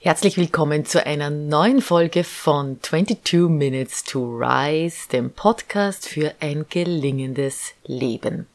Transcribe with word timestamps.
Herzlich 0.00 0.36
willkommen 0.36 0.84
zu 0.84 1.04
einer 1.04 1.28
neuen 1.28 1.82
Folge 1.82 2.22
von 2.22 2.80
22 2.80 3.48
Minutes 3.48 4.04
to 4.04 4.20
Rise, 4.38 5.08
dem 5.08 5.32
Podcast 5.32 6.08
für 6.08 6.36
ein 6.38 6.66
gelingendes 6.70 7.72
Leben. 7.84 8.46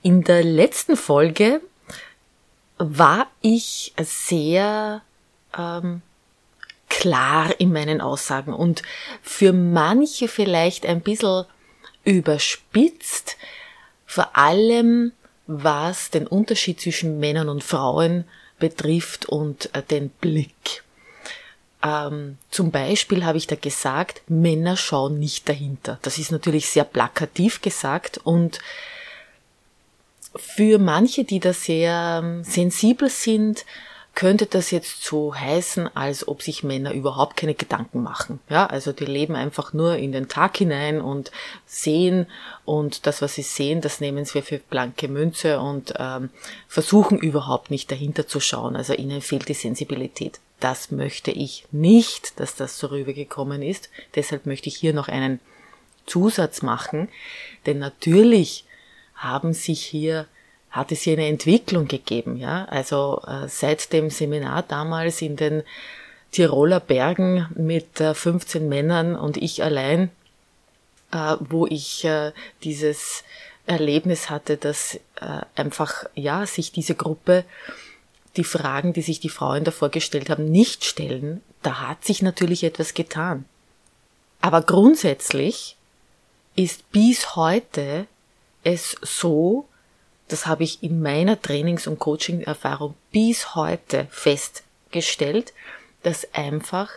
In 0.00 0.22
der 0.22 0.44
letzten 0.44 0.96
Folge 0.96 1.60
war 2.78 3.26
ich 3.42 3.92
sehr 4.00 5.02
ähm, 5.58 6.02
klar 6.88 7.52
in 7.58 7.72
meinen 7.72 8.00
Aussagen 8.00 8.52
und 8.52 8.84
für 9.22 9.52
manche 9.52 10.28
vielleicht 10.28 10.86
ein 10.86 11.00
bisschen 11.00 11.46
überspitzt, 12.04 13.36
vor 14.06 14.36
allem 14.36 15.10
was 15.48 16.10
den 16.10 16.28
Unterschied 16.28 16.80
zwischen 16.80 17.18
Männern 17.18 17.48
und 17.48 17.64
Frauen 17.64 18.24
betrifft 18.58 19.26
und 19.26 19.74
äh, 19.74 19.82
den 19.82 20.08
Blick. 20.10 20.82
Ähm, 21.82 22.38
zum 22.50 22.70
Beispiel 22.70 23.24
habe 23.24 23.38
ich 23.38 23.46
da 23.46 23.56
gesagt, 23.56 24.22
Männer 24.28 24.76
schauen 24.76 25.18
nicht 25.18 25.48
dahinter. 25.48 25.98
Das 26.02 26.18
ist 26.18 26.32
natürlich 26.32 26.68
sehr 26.68 26.84
plakativ 26.84 27.62
gesagt 27.62 28.18
und 28.18 28.58
für 30.34 30.78
manche, 30.78 31.24
die 31.24 31.40
da 31.40 31.52
sehr 31.52 32.20
ähm, 32.22 32.44
sensibel 32.44 33.08
sind, 33.08 33.64
könnte 34.18 34.46
das 34.46 34.72
jetzt 34.72 35.04
so 35.04 35.32
heißen, 35.32 35.94
als 35.94 36.26
ob 36.26 36.42
sich 36.42 36.64
Männer 36.64 36.92
überhaupt 36.92 37.36
keine 37.36 37.54
Gedanken 37.54 38.02
machen. 38.02 38.40
Ja, 38.48 38.66
also 38.66 38.90
die 38.90 39.04
leben 39.04 39.36
einfach 39.36 39.72
nur 39.72 39.94
in 39.94 40.10
den 40.10 40.26
Tag 40.26 40.56
hinein 40.56 41.00
und 41.00 41.30
sehen 41.66 42.26
und 42.64 43.06
das, 43.06 43.22
was 43.22 43.36
sie 43.36 43.42
sehen, 43.42 43.80
das 43.80 44.00
nehmen 44.00 44.24
sie 44.24 44.42
für 44.42 44.58
blanke 44.58 45.06
Münze 45.06 45.60
und 45.60 45.94
ähm, 46.00 46.30
versuchen 46.66 47.20
überhaupt 47.20 47.70
nicht 47.70 47.92
dahinter 47.92 48.26
zu 48.26 48.40
schauen. 48.40 48.74
Also 48.74 48.92
ihnen 48.92 49.20
fehlt 49.20 49.48
die 49.48 49.54
Sensibilität. 49.54 50.40
Das 50.58 50.90
möchte 50.90 51.30
ich 51.30 51.66
nicht, 51.70 52.40
dass 52.40 52.56
das 52.56 52.76
so 52.76 52.88
rübergekommen 52.88 53.62
ist. 53.62 53.88
Deshalb 54.16 54.46
möchte 54.46 54.68
ich 54.68 54.74
hier 54.74 54.94
noch 54.94 55.06
einen 55.06 55.38
Zusatz 56.06 56.62
machen, 56.62 57.08
denn 57.66 57.78
natürlich 57.78 58.64
haben 59.14 59.52
sich 59.52 59.80
hier 59.86 60.26
hat 60.70 60.92
es 60.92 61.02
hier 61.02 61.14
eine 61.14 61.28
Entwicklung 61.28 61.88
gegeben, 61.88 62.36
ja. 62.36 62.66
Also 62.66 63.22
äh, 63.26 63.48
seit 63.48 63.92
dem 63.92 64.10
Seminar 64.10 64.62
damals 64.62 65.22
in 65.22 65.36
den 65.36 65.62
Tiroler 66.30 66.80
Bergen 66.80 67.48
mit 67.54 68.00
äh, 68.00 68.14
15 68.14 68.68
Männern 68.68 69.16
und 69.16 69.36
ich 69.36 69.62
allein, 69.62 70.10
äh, 71.12 71.36
wo 71.40 71.66
ich 71.66 72.04
äh, 72.04 72.32
dieses 72.62 73.24
Erlebnis 73.66 74.30
hatte, 74.30 74.56
dass 74.56 74.94
äh, 75.20 75.40
einfach 75.54 76.04
ja 76.14 76.46
sich 76.46 76.72
diese 76.72 76.94
Gruppe 76.94 77.44
die 78.36 78.44
Fragen, 78.44 78.92
die 78.92 79.02
sich 79.02 79.20
die 79.20 79.28
Frauen 79.28 79.64
davor 79.64 79.88
gestellt 79.88 80.30
haben, 80.30 80.50
nicht 80.50 80.84
stellen, 80.84 81.42
da 81.62 81.88
hat 81.88 82.04
sich 82.04 82.22
natürlich 82.22 82.62
etwas 82.62 82.94
getan. 82.94 83.44
Aber 84.40 84.62
grundsätzlich 84.62 85.76
ist 86.54 86.90
bis 86.92 87.36
heute 87.36 88.06
es 88.62 88.96
so, 89.02 89.66
das 90.28 90.46
habe 90.46 90.64
ich 90.64 90.82
in 90.82 91.00
meiner 91.02 91.40
Trainings- 91.40 91.86
und 91.86 91.98
Coaching-Erfahrung 91.98 92.94
bis 93.10 93.54
heute 93.54 94.06
festgestellt, 94.10 95.52
dass 96.02 96.32
einfach 96.34 96.90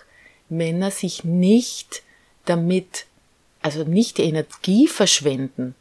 Männer 0.50 0.92
sich 0.92 1.24
nicht 1.24 2.04
damit, 2.46 3.06
also 3.62 3.84
nicht 3.84 4.18
die 4.18 4.24
Energie 4.24 4.88
verschwenden 4.88 5.76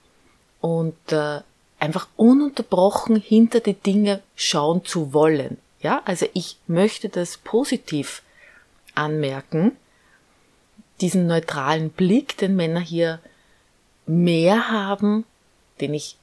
und 0.61 0.95
äh, 1.11 1.41
einfach 1.81 2.07
ununterbrochen 2.17 3.17
hinter 3.17 3.61
die 3.61 3.75
Dinge 3.75 4.23
schauen 4.37 4.85
zu 4.85 5.13
wollen. 5.13 5.59
Ja, 5.81 6.03
also 6.05 6.27
ich 6.35 6.57
möchte 6.67 7.09
das 7.09 7.39
positiv 7.39 8.23
anmerken, 8.95 9.77
diesen 11.01 11.27
neutralen 11.27 11.91
Blick, 11.91 12.37
den 12.37 12.55
Männer 12.55 12.81
hier 12.81 13.19
mehr 14.07 14.71
haben, 14.71 15.25
den 15.81 15.95
ich 15.95 16.17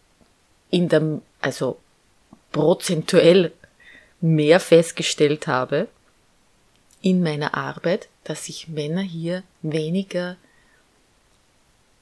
in 0.70 0.90
der, 0.90 1.22
also 1.42 1.78
prozentuell 2.52 3.52
mehr 4.22 4.60
festgestellt 4.60 5.48
habe 5.48 5.88
in 7.02 7.22
meiner 7.22 7.54
Arbeit, 7.54 8.10
dass 8.24 8.46
sich 8.46 8.68
Männer 8.68 9.02
hier 9.02 9.44
weniger 9.62 10.38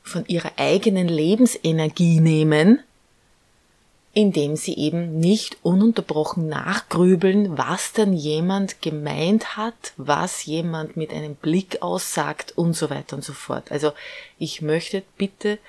von 0.03 0.25
ihrer 0.27 0.53
eigenen 0.57 1.07
Lebensenergie 1.07 2.19
nehmen, 2.19 2.79
indem 4.13 4.55
sie 4.55 4.77
eben 4.77 5.19
nicht 5.19 5.57
ununterbrochen 5.61 6.47
nachgrübeln, 6.47 7.57
was 7.57 7.91
dann 7.91 8.13
jemand 8.13 8.81
gemeint 8.81 9.57
hat, 9.57 9.93
was 9.97 10.45
jemand 10.45 10.95
mit 10.95 11.11
einem 11.11 11.35
Blick 11.35 11.81
aussagt 11.81 12.53
und 12.55 12.75
so 12.75 12.89
weiter 12.89 13.17
und 13.17 13.23
so 13.23 13.33
fort. 13.33 13.71
Also 13.71 13.91
ich 14.39 14.61
möchte 14.61 15.03
bitte 15.17 15.59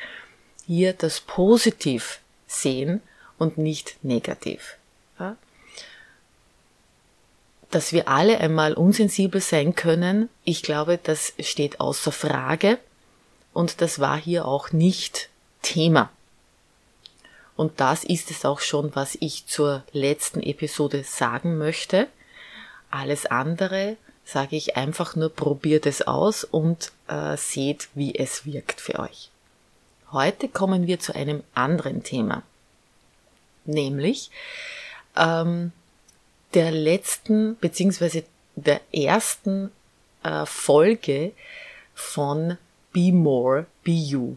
hier 0.66 0.92
das 0.92 1.20
positiv 1.20 2.20
sehen 2.46 3.00
und 3.38 3.58
nicht 3.58 4.02
negativ. 4.02 4.76
Ja? 5.18 5.36
Dass 7.70 7.92
wir 7.92 8.08
alle 8.08 8.38
einmal 8.38 8.74
unsensibel 8.74 9.40
sein 9.40 9.74
können, 9.74 10.28
ich 10.44 10.62
glaube, 10.62 10.98
das 11.02 11.34
steht 11.40 11.80
außer 11.80 12.12
Frage 12.12 12.78
und 13.52 13.80
das 13.80 13.98
war 13.98 14.16
hier 14.18 14.46
auch 14.46 14.72
nicht 14.72 15.28
Thema. 15.62 16.10
Und 17.56 17.80
das 17.80 18.04
ist 18.04 18.30
es 18.30 18.44
auch 18.44 18.60
schon, 18.60 18.94
was 18.94 19.16
ich 19.20 19.46
zur 19.46 19.82
letzten 19.92 20.42
Episode 20.42 21.04
sagen 21.04 21.56
möchte. 21.56 22.06
Alles 22.90 23.26
andere 23.26 23.96
sage 24.24 24.56
ich 24.56 24.76
einfach 24.76 25.16
nur, 25.16 25.30
probiert 25.30 25.86
es 25.86 26.02
aus 26.02 26.44
und 26.44 26.92
äh, 27.08 27.36
seht, 27.36 27.88
wie 27.94 28.14
es 28.14 28.44
wirkt 28.44 28.80
für 28.80 28.98
euch. 28.98 29.30
Heute 30.12 30.49
kommen 30.49 30.87
wir 30.87 31.00
zu 31.00 31.15
einem 31.15 31.43
anderen 31.53 32.05
Thema, 32.05 32.44
nämlich 33.65 34.31
ähm, 35.17 35.72
der 36.55 36.71
letzten 36.71 37.56
beziehungsweise 37.56 38.22
der 38.55 38.81
ersten 38.94 39.72
äh, 40.22 40.47
Folge 40.47 41.33
von 41.93 42.56
Be 42.93 43.12
More, 43.12 43.67
Be 43.83 43.91
You. 43.91 44.37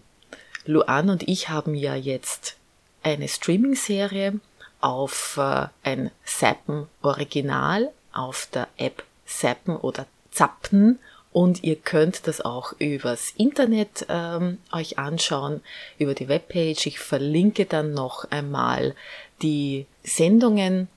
Luan 0.66 1.12
und 1.12 1.28
ich 1.28 1.50
haben 1.50 1.76
ja 1.76 1.94
jetzt 1.94 2.56
eine 3.04 3.28
Streaming-Serie 3.28 4.40
auf 4.82 5.38
äh, 5.38 5.68
ein 5.84 6.10
Zappen 6.26 6.88
Original 7.04 7.92
auf 8.12 8.48
der 8.52 8.68
App 8.78 9.04
Zappen 9.28 9.78
oder 9.78 10.08
Zappen 10.32 10.98
und 11.32 11.64
ihr 11.64 11.76
könnt 11.76 12.28
das 12.28 12.42
auch 12.42 12.74
übers 12.80 13.34
Internet 13.38 14.06
ähm, 14.10 14.58
euch 14.72 14.98
anschauen, 14.98 15.62
über 15.98 16.16
die 16.16 16.28
Webpage. 16.28 16.88
Ich 16.88 17.00
verlinke 17.00 17.66
dann 17.66 17.94
noch 17.94 18.30
einmal 18.32 18.96
die 19.42 19.86
Sendungen 20.04 20.88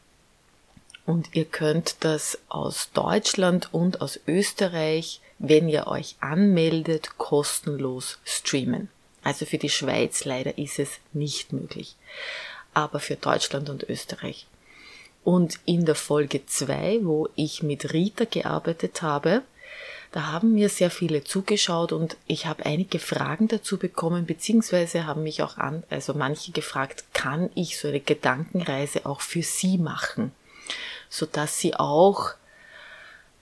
und 1.04 1.34
ihr 1.34 1.44
könnt 1.44 1.96
das 2.00 2.38
aus 2.48 2.90
Deutschland 2.94 3.74
und 3.74 4.00
aus 4.00 4.20
Österreich, 4.26 5.20
wenn 5.38 5.68
ihr 5.68 5.86
euch 5.86 6.16
anmeldet, 6.20 7.18
kostenlos 7.18 8.18
streamen. 8.24 8.88
Also 9.22 9.44
für 9.44 9.58
die 9.58 9.68
Schweiz 9.68 10.24
leider 10.24 10.56
ist 10.58 10.78
es 10.78 10.98
nicht 11.12 11.52
möglich, 11.52 11.96
aber 12.72 13.00
für 13.00 13.16
Deutschland 13.16 13.68
und 13.68 13.82
Österreich. 13.88 14.46
Und 15.24 15.60
in 15.66 15.84
der 15.84 15.94
Folge 15.94 16.46
2, 16.46 17.00
wo 17.02 17.28
ich 17.36 17.62
mit 17.62 17.92
Rita 17.92 18.24
gearbeitet 18.24 19.02
habe, 19.02 19.42
da 20.12 20.26
haben 20.26 20.52
mir 20.52 20.68
sehr 20.68 20.90
viele 20.90 21.24
zugeschaut 21.24 21.90
und 21.92 22.18
ich 22.26 22.44
habe 22.44 22.66
einige 22.66 22.98
Fragen 22.98 23.48
dazu 23.48 23.78
bekommen, 23.78 24.26
beziehungsweise 24.26 25.06
haben 25.06 25.22
mich 25.22 25.42
auch 25.42 25.56
an, 25.56 25.84
also 25.88 26.12
manche 26.12 26.52
gefragt, 26.52 27.04
kann 27.14 27.48
ich 27.54 27.78
so 27.78 27.88
eine 27.88 28.00
Gedankenreise 28.00 29.06
auch 29.06 29.22
für 29.22 29.42
Sie 29.42 29.78
machen, 29.78 30.32
so 31.08 31.24
dass 31.24 31.58
Sie 31.58 31.74
auch 31.74 32.34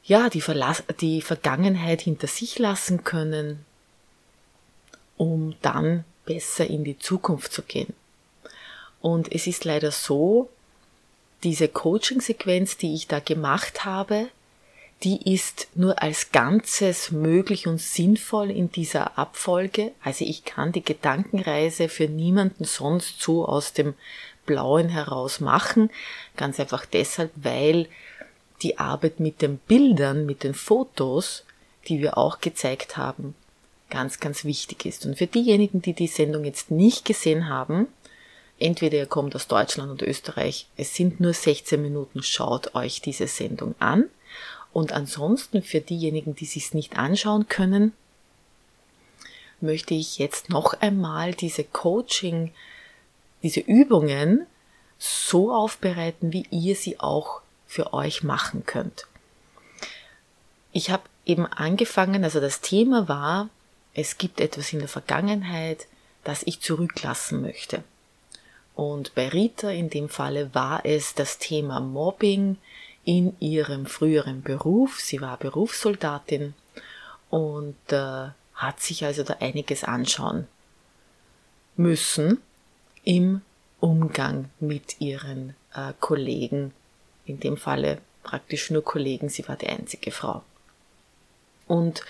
ja 0.04 0.30
die, 0.30 0.40
Verlass 0.40 0.84
die 1.00 1.22
Vergangenheit 1.22 2.02
hinter 2.02 2.28
sich 2.28 2.56
lassen 2.60 3.02
können, 3.02 3.66
um 5.16 5.56
dann 5.62 6.04
besser 6.24 6.68
in 6.68 6.84
die 6.84 6.98
Zukunft 7.00 7.52
zu 7.52 7.62
gehen. 7.62 7.92
Und 9.00 9.32
es 9.32 9.48
ist 9.48 9.64
leider 9.64 9.90
so, 9.90 10.48
diese 11.42 11.66
Coaching-Sequenz, 11.66 12.76
die 12.76 12.94
ich 12.94 13.08
da 13.08 13.18
gemacht 13.18 13.84
habe, 13.84 14.28
die 15.02 15.32
ist 15.32 15.68
nur 15.74 16.02
als 16.02 16.30
Ganzes 16.30 17.10
möglich 17.10 17.66
und 17.66 17.80
sinnvoll 17.80 18.50
in 18.50 18.70
dieser 18.70 19.18
Abfolge. 19.18 19.92
Also 20.02 20.26
ich 20.26 20.44
kann 20.44 20.72
die 20.72 20.84
Gedankenreise 20.84 21.88
für 21.88 22.06
niemanden 22.06 22.64
sonst 22.64 23.22
so 23.22 23.46
aus 23.46 23.72
dem 23.72 23.94
Blauen 24.44 24.90
heraus 24.90 25.40
machen. 25.40 25.90
Ganz 26.36 26.60
einfach 26.60 26.84
deshalb, 26.84 27.30
weil 27.34 27.88
die 28.62 28.78
Arbeit 28.78 29.20
mit 29.20 29.40
den 29.40 29.56
Bildern, 29.56 30.26
mit 30.26 30.44
den 30.44 30.52
Fotos, 30.52 31.44
die 31.88 32.00
wir 32.00 32.18
auch 32.18 32.40
gezeigt 32.42 32.98
haben, 32.98 33.34
ganz, 33.88 34.20
ganz 34.20 34.44
wichtig 34.44 34.84
ist. 34.84 35.06
Und 35.06 35.16
für 35.16 35.26
diejenigen, 35.26 35.80
die 35.80 35.94
die 35.94 36.08
Sendung 36.08 36.44
jetzt 36.44 36.70
nicht 36.70 37.06
gesehen 37.06 37.48
haben, 37.48 37.88
entweder 38.58 38.98
ihr 38.98 39.06
kommt 39.06 39.34
aus 39.34 39.48
Deutschland 39.48 39.90
und 39.90 40.02
Österreich, 40.02 40.66
es 40.76 40.94
sind 40.94 41.20
nur 41.20 41.32
16 41.32 41.80
Minuten, 41.80 42.22
schaut 42.22 42.74
euch 42.74 43.00
diese 43.00 43.26
Sendung 43.26 43.74
an 43.78 44.10
Und 44.72 44.92
ansonsten 44.92 45.62
für 45.62 45.80
diejenigen, 45.80 46.34
die 46.34 46.46
sich 46.46 46.74
nicht 46.74 46.96
anschauen 46.96 47.48
können, 47.48 47.92
möchte 49.60 49.94
ich 49.94 50.18
jetzt 50.18 50.48
noch 50.48 50.74
einmal 50.80 51.34
diese 51.34 51.64
Coaching, 51.64 52.52
diese 53.42 53.60
Übungen 53.60 54.46
so 54.98 55.52
aufbereiten, 55.52 56.32
wie 56.32 56.46
ihr 56.50 56.76
sie 56.76 57.00
auch 57.00 57.40
für 57.66 57.92
euch 57.92 58.22
machen 58.22 58.64
könnt. 58.64 59.06
Ich 60.72 60.90
habe 60.90 61.02
eben 61.26 61.46
angefangen, 61.46 62.24
also 62.24 62.40
das 62.40 62.60
Thema 62.60 63.08
war, 63.08 63.48
es 63.94 64.18
gibt 64.18 64.40
etwas 64.40 64.72
in 64.72 64.78
der 64.78 64.88
Vergangenheit, 64.88 65.86
das 66.24 66.42
ich 66.44 66.60
zurücklassen 66.60 67.40
möchte. 67.42 67.82
Und 68.74 69.14
bei 69.14 69.28
Rita 69.28 69.70
in 69.70 69.90
dem 69.90 70.08
Falle 70.08 70.54
war 70.54 70.84
es 70.84 71.14
das 71.14 71.38
Thema 71.38 71.80
Mobbing 71.80 72.56
in 73.04 73.38
ihrem 73.40 73.86
früheren 73.86 74.42
Beruf. 74.42 75.00
Sie 75.00 75.20
war 75.20 75.36
Berufssoldatin 75.36 76.54
und 77.30 77.76
äh, 77.90 78.28
hat 78.54 78.80
sich 78.80 79.04
also 79.04 79.22
da 79.22 79.36
einiges 79.40 79.84
anschauen 79.84 80.46
müssen 81.76 82.42
im 83.04 83.40
Umgang 83.80 84.50
mit 84.60 85.00
ihren 85.00 85.54
äh, 85.74 85.92
Kollegen. 86.00 86.72
In 87.24 87.40
dem 87.40 87.56
Falle 87.56 87.98
praktisch 88.22 88.70
nur 88.70 88.84
Kollegen, 88.84 89.28
sie 89.28 89.46
war 89.48 89.56
die 89.56 89.68
einzige 89.68 90.10
Frau. 90.10 90.42
Und 91.66 92.02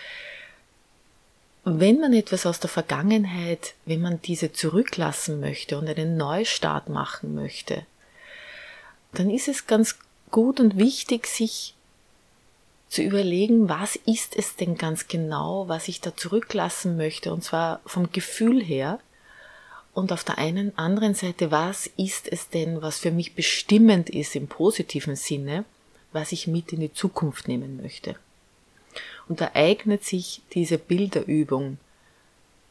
wenn 1.65 2.01
man 2.01 2.15
etwas 2.15 2.47
aus 2.47 2.59
der 2.59 2.71
Vergangenheit, 2.71 3.75
wenn 3.85 4.01
man 4.01 4.21
diese 4.23 4.53
zurücklassen 4.53 5.41
möchte 5.41 5.79
und 5.79 5.89
einen 5.89 6.17
Neustart 6.17 6.89
machen 6.89 7.35
möchte, 7.35 7.85
dann 9.13 9.31
ist 9.31 9.49
es 9.49 9.67
ganz 9.67 9.99
gut 10.31 10.61
und 10.61 10.77
wichtig, 10.79 11.27
sich 11.27 11.75
zu 12.89 13.03
überlegen, 13.03 13.69
was 13.69 13.97
ist 13.97 14.37
es 14.37 14.57
denn 14.57 14.77
ganz 14.77 15.07
genau, 15.07 15.69
was 15.69 15.89
ich 15.89 16.01
da 16.01 16.17
zurücklassen 16.17 16.97
möchte, 16.97 17.33
und 17.33 17.45
zwar 17.45 17.81
vom 17.87 18.11
Gefühl 18.11 18.63
her. 18.63 18.99
Und 19.95 20.13
auf 20.13 20.25
der 20.25 20.39
einen 20.39 20.77
anderen 20.77 21.15
Seite, 21.15 21.51
was 21.51 21.89
ist 21.97 22.31
es 22.31 22.49
denn, 22.49 22.83
was 22.83 22.99
für 22.99 23.11
mich 23.11 23.35
bestimmend 23.35 24.11
ist 24.11 24.35
im 24.37 24.49
positiven 24.49 25.17
Sinne, 25.17 25.65
was 26.13 26.33
ich 26.33 26.47
mit 26.47 26.73
in 26.73 26.81
die 26.81 26.93
Zukunft 26.93 27.49
nehmen 27.49 27.81
möchte. 27.81 28.17
Und 29.29 29.41
da 29.41 29.53
eignet 29.55 30.05
sich 30.05 30.43
diese 30.53 30.79
Bilderübung 30.79 31.79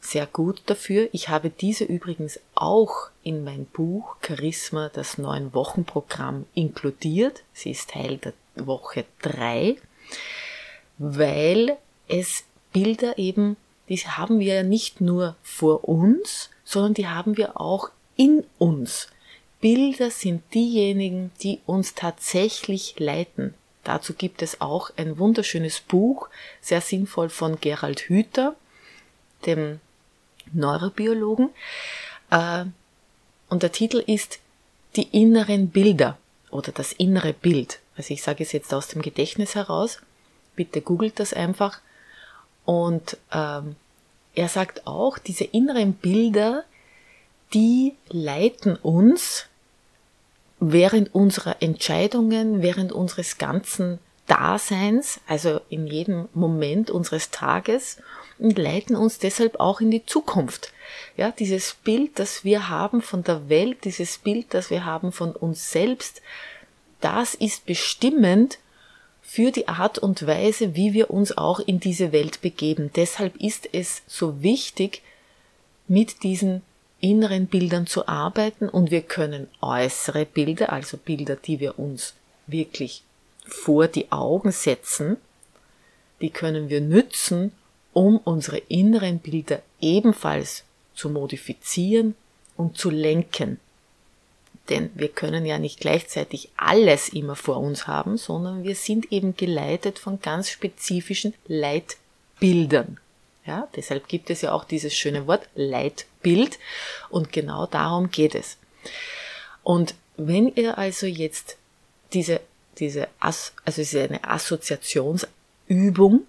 sehr 0.00 0.26
gut 0.26 0.62
dafür. 0.66 1.08
Ich 1.12 1.28
habe 1.28 1.50
diese 1.50 1.84
übrigens 1.84 2.40
auch 2.54 3.10
in 3.22 3.44
mein 3.44 3.66
Buch 3.66 4.16
Charisma, 4.26 4.90
das 4.92 5.18
neun 5.18 5.52
Wochen 5.54 5.84
Programm 5.84 6.46
inkludiert. 6.54 7.42
Sie 7.52 7.70
ist 7.70 7.90
Teil 7.90 8.18
der 8.18 8.32
Woche 8.56 9.04
drei 9.20 9.76
weil 11.00 11.78
es 12.08 12.44
Bilder 12.74 13.16
eben, 13.16 13.56
die 13.88 13.96
haben 13.96 14.38
wir 14.38 14.54
ja 14.54 14.62
nicht 14.62 15.00
nur 15.00 15.34
vor 15.42 15.88
uns, 15.88 16.50
sondern 16.62 16.94
die 16.94 17.08
haben 17.08 17.38
wir 17.38 17.58
auch 17.58 17.90
in 18.16 18.44
uns. 18.58 19.08
Bilder 19.62 20.10
sind 20.10 20.42
diejenigen, 20.52 21.32
die 21.42 21.60
uns 21.64 21.94
tatsächlich 21.94 22.96
leiten. 22.98 23.54
Dazu 23.82 24.12
gibt 24.12 24.42
es 24.42 24.60
auch 24.60 24.90
ein 24.98 25.18
wunderschönes 25.18 25.80
Buch, 25.80 26.28
sehr 26.60 26.82
sinnvoll 26.82 27.30
von 27.30 27.58
Gerald 27.60 28.00
Hüther, 28.00 28.54
dem 29.46 29.80
Neurobiologen. 30.52 31.50
Äh, 32.30 32.64
und 33.48 33.62
der 33.62 33.72
Titel 33.72 33.98
ist 33.98 34.38
Die 34.96 35.08
inneren 35.12 35.68
Bilder 35.70 36.18
oder 36.50 36.72
das 36.72 36.92
innere 36.92 37.32
Bild. 37.32 37.80
Also 37.96 38.14
ich 38.14 38.22
sage 38.22 38.42
es 38.42 38.52
jetzt 38.52 38.72
aus 38.74 38.88
dem 38.88 39.02
Gedächtnis 39.02 39.54
heraus. 39.54 39.98
Bitte 40.56 40.80
googelt 40.80 41.20
das 41.20 41.32
einfach. 41.32 41.80
Und 42.64 43.16
ähm, 43.32 43.76
er 44.34 44.48
sagt 44.48 44.86
auch, 44.86 45.18
diese 45.18 45.44
inneren 45.44 45.94
Bilder, 45.94 46.64
die 47.52 47.94
leiten 48.08 48.76
uns 48.76 49.46
während 50.60 51.14
unserer 51.14 51.62
Entscheidungen, 51.62 52.62
während 52.62 52.92
unseres 52.92 53.38
ganzen 53.38 53.98
Daseins, 54.30 55.18
also 55.26 55.60
in 55.70 55.88
jedem 55.88 56.28
Moment 56.34 56.88
unseres 56.88 57.32
Tages 57.32 57.96
und 58.38 58.56
leiten 58.58 58.94
uns 58.94 59.18
deshalb 59.18 59.58
auch 59.58 59.80
in 59.80 59.90
die 59.90 60.06
Zukunft. 60.06 60.72
Ja, 61.16 61.32
dieses 61.32 61.74
Bild, 61.74 62.20
das 62.20 62.44
wir 62.44 62.68
haben 62.68 63.02
von 63.02 63.24
der 63.24 63.48
Welt, 63.48 63.84
dieses 63.84 64.18
Bild, 64.18 64.54
das 64.54 64.70
wir 64.70 64.84
haben 64.84 65.10
von 65.10 65.32
uns 65.32 65.72
selbst, 65.72 66.22
das 67.00 67.34
ist 67.34 67.66
bestimmend 67.66 68.58
für 69.20 69.50
die 69.50 69.66
Art 69.66 69.98
und 69.98 70.24
Weise, 70.28 70.76
wie 70.76 70.92
wir 70.92 71.10
uns 71.10 71.36
auch 71.36 71.58
in 71.58 71.80
diese 71.80 72.12
Welt 72.12 72.40
begeben. 72.40 72.92
Deshalb 72.94 73.36
ist 73.36 73.68
es 73.72 74.02
so 74.06 74.44
wichtig, 74.44 75.02
mit 75.88 76.22
diesen 76.22 76.62
inneren 77.00 77.48
Bildern 77.48 77.88
zu 77.88 78.06
arbeiten 78.06 78.68
und 78.68 78.92
wir 78.92 79.02
können 79.02 79.48
äußere 79.60 80.24
Bilder, 80.24 80.72
also 80.72 80.98
Bilder, 80.98 81.34
die 81.34 81.58
wir 81.58 81.80
uns 81.80 82.14
wirklich 82.46 83.02
vor 83.50 83.88
die 83.88 84.10
Augen 84.12 84.52
setzen, 84.52 85.16
die 86.20 86.30
können 86.30 86.68
wir 86.68 86.80
nützen, 86.80 87.52
um 87.92 88.18
unsere 88.18 88.58
inneren 88.58 89.18
Bilder 89.18 89.62
ebenfalls 89.80 90.64
zu 90.94 91.10
modifizieren 91.10 92.14
und 92.56 92.78
zu 92.78 92.90
lenken. 92.90 93.58
Denn 94.68 94.90
wir 94.94 95.08
können 95.08 95.46
ja 95.46 95.58
nicht 95.58 95.80
gleichzeitig 95.80 96.50
alles 96.56 97.08
immer 97.08 97.34
vor 97.34 97.56
uns 97.56 97.86
haben, 97.86 98.16
sondern 98.16 98.62
wir 98.62 98.76
sind 98.76 99.10
eben 99.10 99.36
geleitet 99.36 99.98
von 99.98 100.20
ganz 100.20 100.48
spezifischen 100.50 101.34
Leitbildern. 101.48 102.98
Ja, 103.46 103.66
deshalb 103.74 104.06
gibt 104.06 104.30
es 104.30 104.42
ja 104.42 104.52
auch 104.52 104.64
dieses 104.64 104.94
schöne 104.94 105.26
Wort 105.26 105.48
Leitbild 105.54 106.58
und 107.08 107.32
genau 107.32 107.66
darum 107.66 108.10
geht 108.10 108.34
es. 108.34 108.58
Und 109.62 109.94
wenn 110.16 110.54
ihr 110.54 110.78
also 110.78 111.06
jetzt 111.06 111.56
diese, 112.12 112.40
diese, 112.78 113.08
also 113.18 113.50
es 113.64 113.78
ist 113.78 113.96
eine 113.96 114.24
Assoziationsübung, 114.24 116.26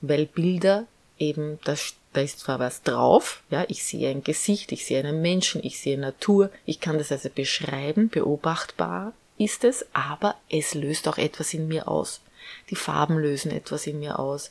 weil 0.00 0.26
Bilder 0.26 0.86
eben 1.18 1.58
das 1.64 1.94
da 2.16 2.22
ist 2.22 2.38
zwar 2.38 2.58
was 2.58 2.82
drauf, 2.82 3.42
ja, 3.50 3.66
ich 3.68 3.84
sehe 3.84 4.08
ein 4.08 4.24
Gesicht, 4.24 4.72
ich 4.72 4.86
sehe 4.86 5.00
einen 5.00 5.20
Menschen, 5.20 5.62
ich 5.62 5.78
sehe 5.78 5.98
Natur, 5.98 6.50
ich 6.64 6.80
kann 6.80 6.96
das 6.96 7.12
also 7.12 7.28
beschreiben, 7.28 8.08
beobachtbar 8.08 9.12
ist 9.36 9.64
es, 9.64 9.84
aber 9.92 10.34
es 10.48 10.72
löst 10.72 11.08
auch 11.08 11.18
etwas 11.18 11.52
in 11.52 11.68
mir 11.68 11.88
aus. 11.88 12.22
Die 12.70 12.76
Farben 12.76 13.18
lösen 13.18 13.50
etwas 13.50 13.86
in 13.86 14.00
mir 14.00 14.18
aus, 14.18 14.48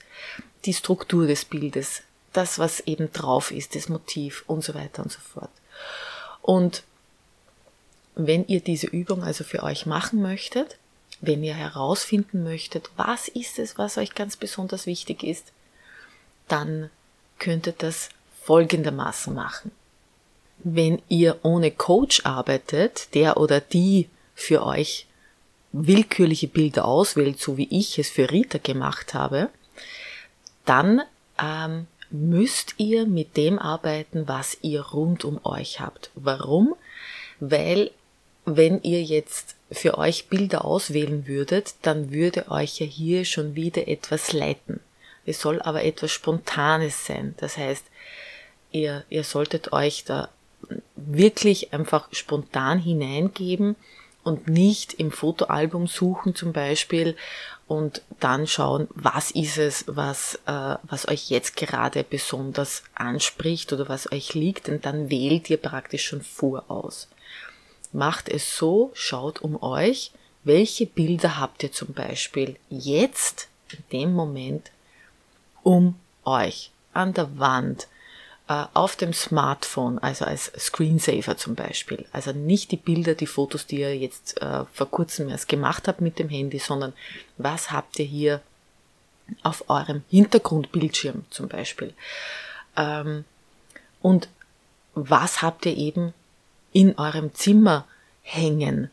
die 0.66 0.76
Struktur 0.76 1.26
des 1.26 1.44
Bildes, 1.44 2.04
das, 2.34 2.60
was 2.60 2.82
eben 2.82 3.12
drauf 3.12 3.50
ist, 3.50 3.74
das 3.74 3.90
Motiv 3.90 4.44
und 4.46 4.64
so 4.64 4.76
weiter 4.76 5.02
und 5.02 5.12
so 5.12 5.20
fort. 5.20 5.50
Und 6.44 6.84
wenn 8.14 8.46
ihr 8.46 8.60
diese 8.60 8.86
Übung 8.86 9.24
also 9.24 9.44
für 9.44 9.64
euch 9.64 9.88
machen 9.88 10.22
möchtet, 10.22 10.78
wenn 11.26 11.44
ihr 11.44 11.54
herausfinden 11.54 12.44
möchtet, 12.44 12.90
was 12.98 13.28
ist 13.28 13.60
es, 13.60 13.78
was 13.78 13.98
euch 13.98 14.16
ganz 14.16 14.38
besonders 14.38 14.86
wichtig 14.86 15.24
ist, 15.24 15.52
dann 16.48 16.90
könntet 17.40 17.84
das 17.84 18.10
folgendermaßen 18.44 19.34
machen. 19.34 19.72
Wenn 20.60 21.02
ihr 21.10 21.40
ohne 21.44 21.72
Coach 21.72 22.26
arbeitet, 22.26 23.14
der 23.14 23.38
oder 23.38 23.60
die 23.60 24.10
für 24.34 24.66
euch 24.66 25.08
willkürliche 25.72 26.48
Bilder 26.48 26.86
auswählt, 26.86 27.40
so 27.40 27.58
wie 27.58 27.68
ich 27.70 28.00
es 28.00 28.10
für 28.10 28.32
Rita 28.32 28.58
gemacht 28.58 29.14
habe, 29.14 29.50
dann 30.64 31.02
ähm, 31.42 31.88
müsst 32.10 32.76
ihr 32.78 33.06
mit 33.06 33.36
dem 33.38 33.60
arbeiten, 33.60 34.28
was 34.28 34.58
ihr 34.62 34.82
rund 34.82 35.26
um 35.26 35.40
euch 35.44 35.80
habt. 35.80 36.12
Warum? 36.16 36.76
Weil 37.40 37.92
wenn 38.46 38.82
ihr 38.84 39.04
jetzt 39.04 39.55
für 39.72 39.98
euch 39.98 40.28
Bilder 40.28 40.66
auswählen 40.66 41.28
würdet, 41.28 41.76
dann 41.82 42.12
würde 42.12 42.52
euch 42.52 42.80
ja 42.80 42.86
hier 42.86 43.26
schon 43.26 43.56
wieder 43.56 43.88
etwas 43.88 44.34
leiten. 44.34 44.80
Es 45.26 45.42
soll 45.42 45.62
aber 45.62 45.84
etwas 45.84 46.12
Spontanes 46.12 47.06
sein. 47.06 47.34
Das 47.38 47.58
heißt, 47.58 47.86
ihr, 48.72 49.04
ihr 49.10 49.24
solltet 49.24 49.74
euch 49.74 50.04
da 50.04 50.30
wirklich 50.96 51.74
einfach 51.74 52.08
spontan 52.12 52.80
hineingeben 52.80 53.76
und 54.24 54.48
nicht 54.48 54.94
im 54.94 55.12
Fotoalbum 55.12 55.88
suchen 55.88 56.36
zum 56.36 56.52
Beispiel 56.54 57.16
und 57.68 58.02
dann 58.20 58.48
schauen, 58.48 58.88
was 58.94 59.32
ist 59.32 59.58
es, 59.58 59.86
was, 59.88 60.36
äh, 60.46 60.76
was 60.84 61.08
euch 61.08 61.30
jetzt 61.30 61.56
gerade 61.56 62.04
besonders 62.04 62.84
anspricht 62.94 63.74
oder 63.74 63.90
was 63.90 64.12
euch 64.12 64.34
liegt, 64.34 64.70
und 64.70 64.86
dann 64.86 65.10
wählt 65.10 65.50
ihr 65.50 65.58
praktisch 65.58 66.06
schon 66.06 66.22
voraus. 66.22 67.08
Macht 67.96 68.28
es 68.28 68.58
so, 68.58 68.92
schaut 68.94 69.42
um 69.42 69.62
euch, 69.64 70.12
welche 70.44 70.86
Bilder 70.86 71.40
habt 71.40 71.64
ihr 71.64 71.72
zum 71.72 71.94
Beispiel 71.94 72.58
jetzt 72.70 73.48
in 73.72 73.84
dem 73.94 74.14
Moment 74.14 74.72
um 75.64 75.96
euch, 76.26 76.72
an 76.94 77.14
der 77.14 77.40
Wand, 77.40 77.88
äh, 78.50 78.66
auf 78.74 78.98
dem 78.98 79.14
Smartphone, 79.14 79.98
also 80.00 80.26
als 80.26 80.52
Screensaver 80.58 81.38
zum 81.38 81.56
Beispiel. 81.56 82.06
Also 82.12 82.34
nicht 82.34 82.72
die 82.72 82.78
Bilder, 82.78 83.16
die 83.16 83.28
Fotos, 83.28 83.66
die 83.66 83.80
ihr 83.80 83.98
jetzt 83.98 84.42
äh, 84.42 84.66
vor 84.74 84.92
kurzem 84.92 85.30
erst 85.30 85.48
gemacht 85.48 85.88
habt 85.88 86.02
mit 86.02 86.20
dem 86.20 86.28
Handy, 86.28 86.60
sondern 86.60 86.92
was 87.38 87.72
habt 87.72 87.98
ihr 87.98 88.06
hier 88.06 88.42
auf 89.42 89.70
eurem 89.70 90.04
Hintergrundbildschirm 90.10 91.24
zum 91.30 91.48
Beispiel. 91.48 91.94
Ähm, 92.76 93.24
und 94.02 94.28
was 94.96 95.42
habt 95.42 95.66
ihr 95.66 95.78
eben 95.78 96.14
in 96.76 96.98
eurem 96.98 97.34
Zimmer 97.34 97.88
hängen? 98.22 98.92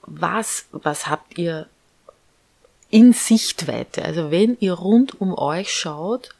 Was, 0.00 0.64
was 0.72 1.08
habt 1.08 1.36
ihr 1.36 1.68
in 2.88 3.12
Sichtweite? 3.12 4.02
Also 4.02 4.30
wenn 4.30 4.56
ihr 4.60 4.72
rund 4.72 5.20
um 5.20 5.36
euch 5.36 5.74
schaut, 5.74 6.30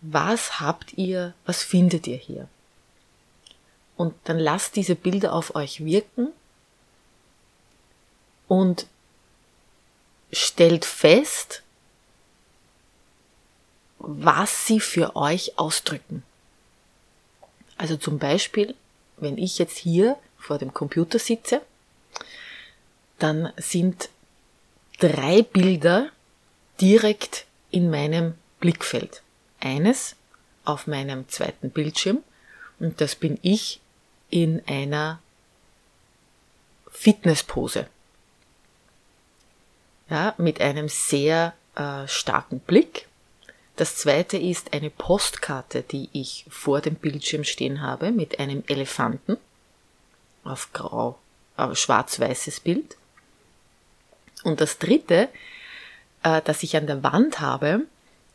was 0.00 0.60
habt 0.60 0.96
ihr, 0.96 1.34
was 1.44 1.64
findet 1.64 2.06
ihr 2.06 2.16
hier? 2.16 2.48
Und 3.96 4.14
dann 4.24 4.38
lasst 4.38 4.76
diese 4.76 4.94
Bilder 4.94 5.32
auf 5.32 5.56
euch 5.56 5.84
wirken 5.84 6.28
und 8.46 8.86
stellt 10.30 10.84
fest, 10.84 11.64
was 13.98 14.68
sie 14.68 14.78
für 14.78 15.16
euch 15.16 15.58
ausdrücken. 15.58 16.22
Also 17.76 17.96
zum 17.96 18.20
Beispiel, 18.20 18.76
wenn 19.16 19.38
ich 19.38 19.58
jetzt 19.58 19.78
hier 19.78 20.16
vor 20.38 20.58
dem 20.58 20.72
Computer 20.72 21.18
sitze, 21.18 21.62
dann 23.18 23.52
sind 23.56 24.10
drei 24.98 25.42
Bilder 25.42 26.10
direkt 26.80 27.46
in 27.70 27.90
meinem 27.90 28.34
Blickfeld. 28.60 29.22
Eines 29.60 30.16
auf 30.64 30.86
meinem 30.86 31.28
zweiten 31.28 31.70
Bildschirm 31.70 32.22
und 32.78 33.00
das 33.00 33.14
bin 33.14 33.38
ich 33.42 33.80
in 34.28 34.62
einer 34.66 35.20
Fitnesspose. 36.90 37.88
Ja, 40.08 40.34
mit 40.38 40.60
einem 40.60 40.88
sehr 40.88 41.54
äh, 41.74 42.06
starken 42.06 42.60
Blick 42.60 43.08
das 43.76 43.96
zweite 43.96 44.38
ist 44.38 44.72
eine 44.72 44.90
Postkarte, 44.90 45.82
die 45.82 46.08
ich 46.12 46.46
vor 46.48 46.80
dem 46.80 46.94
Bildschirm 46.94 47.44
stehen 47.44 47.82
habe 47.82 48.10
mit 48.10 48.40
einem 48.40 48.64
Elefanten 48.66 49.36
auf 50.44 50.72
grau, 50.72 51.18
äh, 51.58 51.74
schwarz-weißes 51.74 52.60
Bild. 52.60 52.96
Und 54.44 54.60
das 54.62 54.78
dritte, 54.78 55.28
äh, 56.22 56.40
das 56.42 56.62
ich 56.62 56.76
an 56.76 56.86
der 56.86 57.02
Wand 57.02 57.40
habe, 57.40 57.82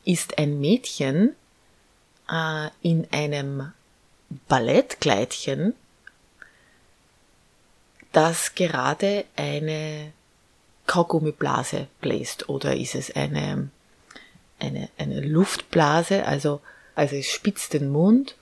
ist 0.05 0.37
ein 0.37 0.59
Mädchen 0.59 1.35
äh, 2.29 2.69
in 2.83 3.07
einem 3.11 3.71
Ballettkleidchen, 4.47 5.73
das 8.11 8.53
gerade 8.55 9.25
eine 9.35 10.13
Kaugummiblase 10.85 11.87
bläst 12.01 12.49
oder 12.49 12.75
ist 12.75 12.95
es 12.95 13.15
eine 13.15 13.69
eine, 14.61 14.89
eine 14.97 15.21
Luftblase, 15.21 16.25
also, 16.25 16.61
also 16.95 17.15
es 17.15 17.27
spitzt 17.27 17.73
den 17.73 17.89
Mund 17.89 18.35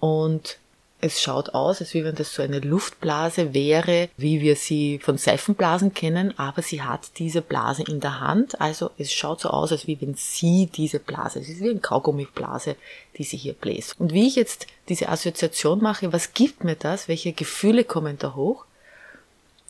und 0.00 0.58
es 1.00 1.22
schaut 1.22 1.50
aus, 1.50 1.80
als 1.80 1.94
wenn 1.94 2.14
das 2.14 2.34
so 2.34 2.42
eine 2.42 2.58
Luftblase 2.58 3.54
wäre, 3.54 4.08
wie 4.16 4.40
wir 4.40 4.56
sie 4.56 4.98
von 4.98 5.16
Seifenblasen 5.16 5.94
kennen, 5.94 6.36
aber 6.38 6.62
sie 6.62 6.82
hat 6.82 7.18
diese 7.18 7.40
Blase 7.40 7.84
in 7.84 8.00
der 8.00 8.18
Hand, 8.18 8.60
also 8.60 8.90
es 8.98 9.12
schaut 9.12 9.40
so 9.40 9.50
aus, 9.50 9.70
als 9.70 9.86
wie 9.86 10.00
wenn 10.00 10.14
sie 10.14 10.66
diese 10.66 10.98
Blase, 10.98 11.38
es 11.38 11.48
ist 11.48 11.60
wie 11.60 11.70
eine 11.70 11.78
Kaugummiblase, 11.78 12.74
die 13.16 13.22
sie 13.22 13.36
hier 13.36 13.52
bläst. 13.52 14.00
Und 14.00 14.12
wie 14.12 14.26
ich 14.26 14.34
jetzt 14.34 14.66
diese 14.88 15.08
Assoziation 15.08 15.80
mache, 15.80 16.12
was 16.12 16.34
gibt 16.34 16.64
mir 16.64 16.74
das, 16.74 17.06
welche 17.06 17.32
Gefühle 17.32 17.84
kommen 17.84 18.18
da 18.18 18.34
hoch? 18.34 18.64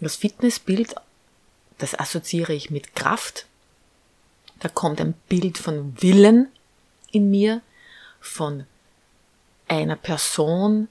Das 0.01 0.17
Fitnessbild, 0.17 0.95
das 1.77 1.99
assoziiere 1.99 2.55
ich 2.55 2.71
mit 2.71 2.95
Kraft, 2.95 3.45
da 4.61 4.69
kommt 4.69 5.01
ein 5.01 5.15
Bild 5.29 5.59
von 5.59 6.01
Willen 6.01 6.49
in 7.11 7.31
mir, 7.31 7.63
von 8.21 8.67
einer 9.69 9.97
Person, 9.97 10.89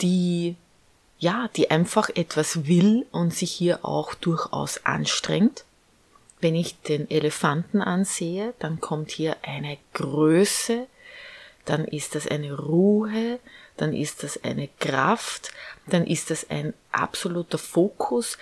die 0.00 0.56
ja, 1.20 1.48
die 1.54 1.70
einfach 1.70 2.08
etwas 2.08 2.66
will 2.66 3.06
und 3.12 3.34
sich 3.34 3.52
hier 3.52 3.84
auch 3.84 4.14
durchaus 4.14 4.86
anstrengt. 4.86 5.64
Wenn 6.40 6.54
ich 6.54 6.80
den 6.80 7.10
Elefanten 7.10 7.82
ansehe, 7.82 8.54
dann 8.58 8.80
kommt 8.80 9.10
hier 9.10 9.36
eine 9.42 9.76
Größe, 9.92 10.86
dann 11.66 11.84
ist 11.84 12.14
das 12.14 12.26
eine 12.26 12.56
Ruhe, 12.56 13.38
dann 13.76 13.92
ist 13.92 14.22
das 14.22 14.42
eine 14.42 14.68
Kraft, 14.78 15.50
dann 15.86 16.06
ist 16.06 16.30
das 16.30 16.48
ein 16.48 16.72
absoluter 16.90 17.58
Fokus, 17.58 18.38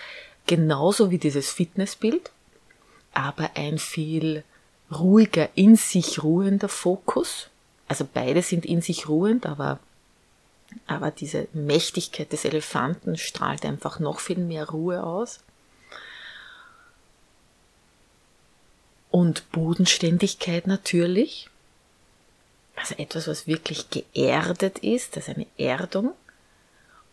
genauso 0.47 1.11
wie 1.11 1.19
dieses 1.19 1.51
Fitnessbild, 1.51 2.31
aber 3.13 3.51
ein 3.57 3.79
viel 3.79 4.45
ruhiger, 4.91 5.49
in 5.55 5.77
sich 5.77 6.23
ruhender 6.23 6.69
Fokus. 6.69 7.49
Also 7.89 8.07
beide 8.13 8.43
sind 8.43 8.67
in 8.67 8.83
sich 8.83 9.09
ruhend, 9.09 9.47
aber, 9.47 9.79
aber 10.87 11.11
diese 11.11 11.49
Mächtigkeit 11.53 12.33
des 12.33 12.45
Elefanten 12.45 13.17
strahlt 13.17 13.65
einfach 13.65 13.99
noch 13.99 14.21
viel 14.21 14.39
mehr 14.39 14.69
Ruhe 14.69 15.03
aus. 15.03 15.41
Und 19.11 19.51
Bodenständigkeit 19.53 20.67
natürlich. 20.67 21.49
Also 22.77 22.95
etwas, 22.97 23.27
was 23.27 23.47
wirklich 23.47 23.91
geerdet 23.91 24.79
ist, 24.79 25.17
das 25.17 25.29
ist 25.29 25.35
eine 25.35 25.47
Erdung. 25.57 26.13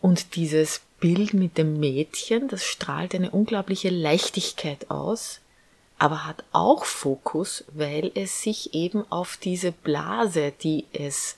Und 0.00 0.36
dieses 0.36 0.82
Bild 1.00 1.34
mit 1.34 1.58
dem 1.58 1.80
Mädchen, 1.80 2.48
das 2.48 2.64
strahlt 2.64 3.14
eine 3.14 3.30
unglaubliche 3.30 3.90
Leichtigkeit 3.90 4.90
aus, 4.90 5.40
aber 5.98 6.26
hat 6.26 6.44
auch 6.52 6.84
Fokus, 6.84 7.64
weil 7.72 8.10
es 8.14 8.42
sich 8.42 8.74
eben 8.74 9.04
auf 9.10 9.38
diese 9.38 9.72
Blase, 9.72 10.52
die 10.62 10.84
es, 10.92 11.36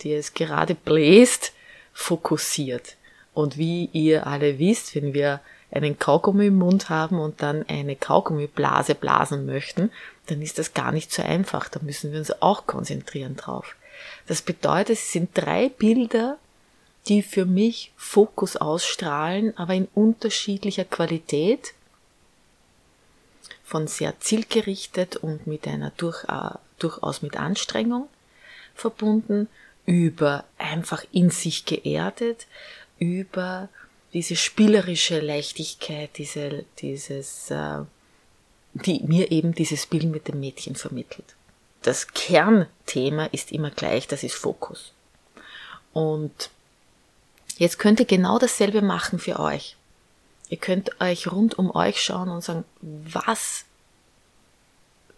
die 0.00 0.14
es 0.14 0.34
gerade 0.34 0.74
bläst, 0.74 1.52
fokussiert. 1.92 2.96
Und 3.34 3.58
wie 3.58 3.90
ihr 3.92 4.26
alle 4.26 4.58
wisst, 4.58 4.94
wenn 4.94 5.12
wir 5.12 5.40
einen 5.70 5.98
Kaugummi 5.98 6.46
im 6.46 6.58
Mund 6.58 6.88
haben 6.88 7.18
und 7.18 7.42
dann 7.42 7.68
eine 7.68 7.96
Kaugummiblase 7.96 8.94
blasen 8.94 9.44
möchten, 9.44 9.90
dann 10.26 10.40
ist 10.40 10.58
das 10.58 10.72
gar 10.72 10.92
nicht 10.92 11.12
so 11.12 11.22
einfach. 11.22 11.68
Da 11.68 11.80
müssen 11.82 12.12
wir 12.12 12.18
uns 12.18 12.42
auch 12.42 12.66
konzentrieren 12.66 13.36
drauf. 13.36 13.74
Das 14.26 14.40
bedeutet, 14.40 14.96
es 14.96 15.12
sind 15.12 15.30
drei 15.34 15.68
Bilder, 15.68 16.38
die 17.08 17.22
für 17.22 17.44
mich 17.44 17.92
Fokus 17.96 18.56
ausstrahlen, 18.56 19.56
aber 19.58 19.74
in 19.74 19.88
unterschiedlicher 19.94 20.84
Qualität 20.84 21.73
von 23.64 23.86
sehr 23.86 24.20
zielgerichtet 24.20 25.16
und 25.16 25.46
mit 25.46 25.66
einer 25.66 25.90
durch, 25.96 26.24
äh, 26.24 26.56
durchaus 26.78 27.22
mit 27.22 27.36
Anstrengung 27.36 28.08
verbunden, 28.74 29.48
über 29.86 30.44
einfach 30.58 31.04
in 31.12 31.30
sich 31.30 31.64
geerdet, 31.64 32.46
über 32.98 33.68
diese 34.12 34.36
spielerische 34.36 35.20
Leichtigkeit, 35.20 36.10
diese, 36.16 36.64
dieses, 36.78 37.50
äh, 37.50 37.80
die 38.74 39.02
mir 39.04 39.30
eben 39.32 39.54
dieses 39.54 39.86
Bild 39.86 40.04
mit 40.04 40.28
dem 40.28 40.40
Mädchen 40.40 40.76
vermittelt. 40.76 41.34
Das 41.82 42.08
Kernthema 42.08 43.26
ist 43.26 43.52
immer 43.52 43.70
gleich, 43.70 44.06
das 44.08 44.22
ist 44.22 44.34
Fokus. 44.34 44.92
Und 45.92 46.50
jetzt 47.58 47.78
könnt 47.78 48.00
ihr 48.00 48.06
genau 48.06 48.38
dasselbe 48.38 48.82
machen 48.82 49.18
für 49.18 49.38
euch. 49.38 49.76
Ihr 50.54 50.60
könnt 50.60 51.00
euch 51.00 51.32
rund 51.32 51.58
um 51.58 51.74
euch 51.74 52.00
schauen 52.00 52.28
und 52.28 52.44
sagen, 52.44 52.62
was 52.80 53.64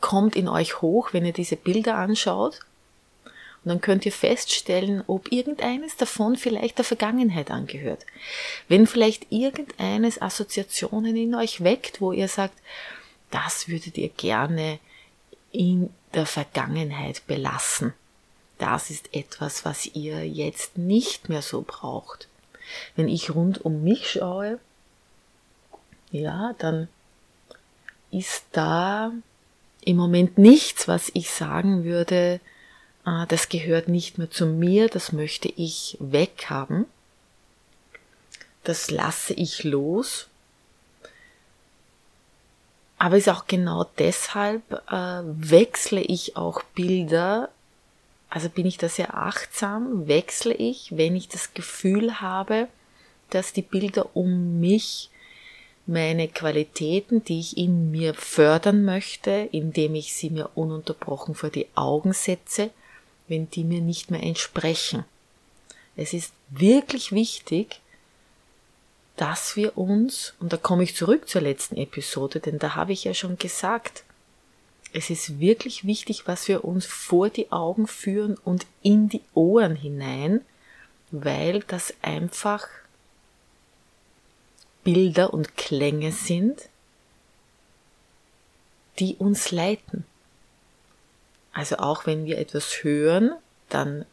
kommt 0.00 0.34
in 0.34 0.48
euch 0.48 0.80
hoch, 0.80 1.12
wenn 1.12 1.26
ihr 1.26 1.34
diese 1.34 1.56
Bilder 1.56 1.96
anschaut? 1.96 2.60
Und 3.62 3.68
dann 3.68 3.82
könnt 3.82 4.06
ihr 4.06 4.12
feststellen, 4.12 5.04
ob 5.06 5.30
irgendeines 5.30 5.94
davon 5.98 6.36
vielleicht 6.36 6.78
der 6.78 6.86
Vergangenheit 6.86 7.50
angehört. 7.50 8.06
Wenn 8.68 8.86
vielleicht 8.86 9.30
irgendeines 9.30 10.22
Assoziationen 10.22 11.14
in 11.14 11.34
euch 11.34 11.62
weckt, 11.62 12.00
wo 12.00 12.12
ihr 12.12 12.28
sagt, 12.28 12.58
das 13.30 13.68
würdet 13.68 13.98
ihr 13.98 14.08
gerne 14.08 14.78
in 15.52 15.90
der 16.14 16.24
Vergangenheit 16.24 17.26
belassen. 17.26 17.92
Das 18.56 18.88
ist 18.88 19.14
etwas, 19.14 19.66
was 19.66 19.84
ihr 19.84 20.26
jetzt 20.26 20.78
nicht 20.78 21.28
mehr 21.28 21.42
so 21.42 21.60
braucht. 21.60 22.26
Wenn 22.94 23.10
ich 23.10 23.34
rund 23.34 23.62
um 23.62 23.84
mich 23.84 24.10
schaue, 24.10 24.58
ja, 26.10 26.54
dann 26.58 26.88
ist 28.10 28.44
da 28.52 29.12
im 29.82 29.96
Moment 29.96 30.38
nichts, 30.38 30.88
was 30.88 31.10
ich 31.14 31.30
sagen 31.30 31.84
würde, 31.84 32.40
äh, 33.06 33.26
das 33.28 33.48
gehört 33.48 33.88
nicht 33.88 34.18
mehr 34.18 34.30
zu 34.30 34.46
mir, 34.46 34.88
das 34.88 35.12
möchte 35.12 35.48
ich 35.48 35.96
weghaben. 36.00 36.86
Das 38.64 38.90
lasse 38.90 39.32
ich 39.34 39.62
los. 39.62 40.26
Aber 42.98 43.16
ist 43.16 43.28
auch 43.28 43.46
genau 43.46 43.84
deshalb 43.98 44.62
äh, 44.90 45.22
wechsle 45.24 46.00
ich 46.00 46.36
auch 46.36 46.62
Bilder, 46.74 47.50
Also 48.28 48.48
bin 48.48 48.66
ich 48.66 48.78
da 48.78 48.88
sehr 48.88 49.16
achtsam, 49.16 50.08
wechsle 50.08 50.54
ich, 50.54 50.96
wenn 50.96 51.14
ich 51.14 51.28
das 51.28 51.54
Gefühl 51.54 52.20
habe, 52.20 52.68
dass 53.30 53.52
die 53.52 53.62
Bilder 53.62 54.16
um 54.16 54.58
mich 54.58 55.10
meine 55.86 56.28
Qualitäten, 56.28 57.24
die 57.24 57.40
ich 57.40 57.56
in 57.56 57.90
mir 57.90 58.14
fördern 58.14 58.84
möchte, 58.84 59.48
indem 59.52 59.94
ich 59.94 60.14
sie 60.14 60.30
mir 60.30 60.50
ununterbrochen 60.54 61.34
vor 61.34 61.50
die 61.50 61.68
Augen 61.74 62.12
setze, 62.12 62.70
wenn 63.28 63.48
die 63.50 63.64
mir 63.64 63.80
nicht 63.80 64.10
mehr 64.10 64.22
entsprechen. 64.22 65.04
Es 65.96 66.12
ist 66.12 66.32
wirklich 66.50 67.12
wichtig, 67.12 67.80
dass 69.16 69.56
wir 69.56 69.78
uns, 69.78 70.34
und 70.40 70.52
da 70.52 70.56
komme 70.56 70.82
ich 70.82 70.94
zurück 70.94 71.28
zur 71.28 71.40
letzten 71.40 71.76
Episode, 71.76 72.40
denn 72.40 72.58
da 72.58 72.74
habe 72.74 72.92
ich 72.92 73.04
ja 73.04 73.14
schon 73.14 73.38
gesagt, 73.38 74.04
es 74.92 75.10
ist 75.10 75.40
wirklich 75.40 75.86
wichtig, 75.86 76.26
was 76.26 76.48
wir 76.48 76.64
uns 76.64 76.86
vor 76.86 77.28
die 77.30 77.50
Augen 77.50 77.86
führen 77.86 78.36
und 78.44 78.66
in 78.82 79.08
die 79.08 79.22
Ohren 79.34 79.76
hinein, 79.76 80.42
weil 81.10 81.60
das 81.60 81.94
einfach 82.02 82.66
Bilder 84.86 85.34
und 85.34 85.56
Klänge 85.56 86.12
sind, 86.12 86.68
die 89.00 89.16
uns 89.16 89.50
leiten. 89.50 90.04
Also 91.52 91.78
auch 91.78 92.06
wenn 92.06 92.24
wir 92.24 92.38
etwas 92.38 92.84
hören, 92.84 93.32
dann 93.68 94.04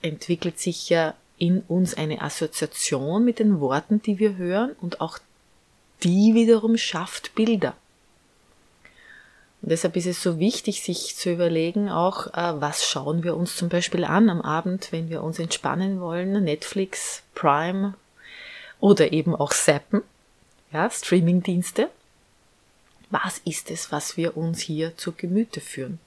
entwickelt 0.00 0.58
sich 0.58 0.88
ja 0.88 1.12
in 1.36 1.60
uns 1.68 1.92
eine 1.92 2.22
Assoziation 2.22 3.22
mit 3.22 3.40
den 3.40 3.60
Worten, 3.60 4.00
die 4.00 4.18
wir 4.18 4.36
hören 4.36 4.74
und 4.80 5.02
auch 5.02 5.18
die 6.02 6.32
wiederum 6.32 6.78
schafft 6.78 7.34
Bilder. 7.34 7.74
Und 9.60 9.70
deshalb 9.70 9.96
ist 9.96 10.06
es 10.06 10.22
so 10.22 10.38
wichtig, 10.38 10.80
sich 10.80 11.14
zu 11.14 11.30
überlegen, 11.30 11.90
auch 11.90 12.28
äh, 12.28 12.58
was 12.58 12.86
schauen 12.86 13.22
wir 13.22 13.36
uns 13.36 13.54
zum 13.54 13.68
Beispiel 13.68 14.04
an 14.04 14.30
am 14.30 14.40
Abend, 14.40 14.92
wenn 14.92 15.10
wir 15.10 15.22
uns 15.22 15.38
entspannen 15.38 16.00
wollen, 16.00 16.42
Netflix, 16.42 17.22
Prime 17.34 17.92
oder 18.80 19.12
eben 19.12 19.34
auch 19.34 19.52
Zappen, 19.52 20.02
ja, 20.72 20.90
Streamingdienste. 20.90 21.90
Was 23.10 23.38
ist 23.44 23.70
es, 23.70 23.90
was 23.90 24.16
wir 24.16 24.36
uns 24.36 24.60
hier 24.60 24.96
zu 24.96 25.12
Gemüte 25.12 25.60
führen? 25.60 25.98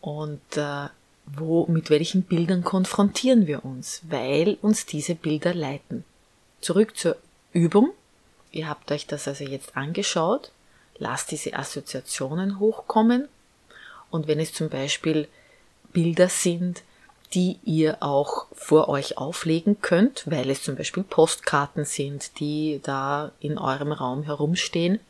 Und 0.00 0.56
äh, 0.56 0.88
wo, 1.26 1.66
mit 1.66 1.90
welchen 1.90 2.22
Bildern 2.22 2.64
konfrontieren 2.64 3.46
wir 3.46 3.64
uns, 3.64 4.02
weil 4.08 4.58
uns 4.60 4.86
diese 4.86 5.14
Bilder 5.14 5.54
leiten. 5.54 6.04
Zurück 6.60 6.96
zur 6.96 7.16
Übung. 7.52 7.90
Ihr 8.50 8.68
habt 8.68 8.90
euch 8.90 9.06
das 9.06 9.28
also 9.28 9.44
jetzt 9.44 9.76
angeschaut. 9.76 10.50
Lasst 10.98 11.30
diese 11.30 11.54
Assoziationen 11.54 12.58
hochkommen. 12.58 13.28
Und 14.10 14.28
wenn 14.28 14.40
es 14.40 14.52
zum 14.52 14.68
Beispiel 14.68 15.28
Bilder 15.92 16.28
sind, 16.28 16.82
die 17.34 17.58
ihr 17.64 18.02
auch 18.02 18.46
vor 18.52 18.88
euch 18.88 19.18
auflegen 19.18 19.80
könnt, 19.80 20.24
weil 20.26 20.50
es 20.50 20.62
zum 20.62 20.76
Beispiel 20.76 21.02
Postkarten 21.02 21.84
sind, 21.84 22.38
die 22.38 22.80
da 22.82 23.32
in 23.40 23.58
eurem 23.58 23.92
Raum 23.92 24.22
herumstehen, 24.22 25.00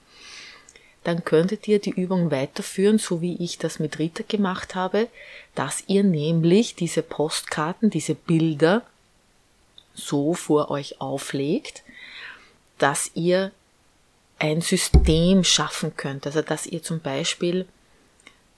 dann 1.04 1.24
könntet 1.24 1.68
ihr 1.68 1.80
die 1.80 1.90
Übung 1.90 2.30
weiterführen, 2.30 2.98
so 2.98 3.20
wie 3.20 3.36
ich 3.36 3.58
das 3.58 3.78
mit 3.78 3.98
Rita 3.98 4.24
gemacht 4.26 4.74
habe, 4.74 5.08
dass 5.54 5.84
ihr 5.86 6.02
nämlich 6.02 6.74
diese 6.74 7.02
Postkarten, 7.02 7.90
diese 7.90 8.14
Bilder 8.14 8.82
so 9.94 10.32
vor 10.32 10.70
euch 10.70 11.00
auflegt, 11.00 11.82
dass 12.78 13.10
ihr 13.14 13.52
ein 14.38 14.62
System 14.62 15.44
schaffen 15.44 15.94
könnt. 15.96 16.26
Also 16.26 16.40
dass 16.40 16.66
ihr 16.66 16.82
zum 16.82 17.00
Beispiel 17.00 17.66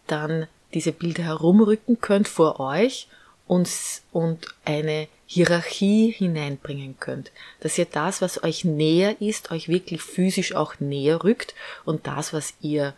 dann 0.06 0.46
diese 0.72 0.92
Bilder 0.92 1.24
herumrücken 1.24 2.00
könnt 2.00 2.28
vor 2.28 2.60
euch 2.60 3.08
und, 3.46 3.68
und 4.12 4.46
eine 4.64 5.08
Hierarchie 5.26 6.12
hineinbringen 6.12 6.98
könnt, 7.00 7.32
dass 7.60 7.78
ihr 7.78 7.86
das, 7.86 8.22
was 8.22 8.42
euch 8.42 8.64
näher 8.64 9.20
ist, 9.20 9.50
euch 9.50 9.68
wirklich 9.68 10.02
physisch 10.02 10.54
auch 10.54 10.78
näher 10.78 11.24
rückt 11.24 11.54
und 11.84 12.06
das, 12.06 12.32
was 12.32 12.54
ihr, 12.60 12.94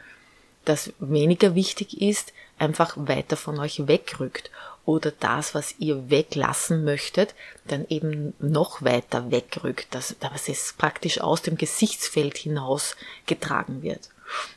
das 0.64 0.92
weniger 0.98 1.54
wichtig 1.54 2.00
ist, 2.00 2.32
einfach 2.58 2.94
weiter 2.96 3.36
von 3.36 3.58
euch 3.58 3.86
wegrückt 3.86 4.50
oder 4.84 5.10
das, 5.10 5.54
was 5.54 5.74
ihr 5.78 6.10
weglassen 6.10 6.84
möchtet, 6.84 7.34
dann 7.66 7.86
eben 7.88 8.34
noch 8.38 8.82
weiter 8.82 9.30
wegrückt, 9.30 9.94
dass, 9.94 10.16
dass 10.18 10.48
es 10.48 10.74
praktisch 10.76 11.20
aus 11.20 11.42
dem 11.42 11.56
Gesichtsfeld 11.56 12.38
hinaus 12.38 12.96
getragen 13.26 13.82
wird. 13.82 14.08